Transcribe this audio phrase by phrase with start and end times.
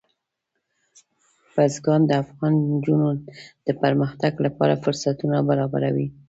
[1.53, 3.07] بزګان د افغان نجونو
[3.65, 6.07] د پرمختګ لپاره فرصتونه برابروي.